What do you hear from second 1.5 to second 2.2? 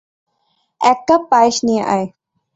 নিয়ে আয়।